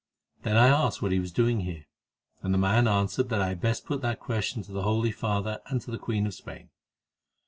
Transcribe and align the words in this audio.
"Then 0.41 0.57
I 0.57 0.69
asked 0.69 1.03
what 1.03 1.11
he 1.11 1.19
was 1.19 1.31
doing 1.31 1.59
here, 1.59 1.85
and 2.41 2.51
the 2.51 2.57
man 2.57 2.87
answered 2.87 3.29
that 3.29 3.39
I 3.39 3.49
had 3.49 3.61
best 3.61 3.85
put 3.85 4.01
that 4.01 4.19
question 4.19 4.63
to 4.63 4.71
the 4.71 4.81
Holy 4.81 5.11
Father 5.11 5.59
and 5.67 5.79
to 5.81 5.91
the 5.91 5.99
Queen 5.99 6.25
of 6.25 6.33
Spain. 6.33 6.71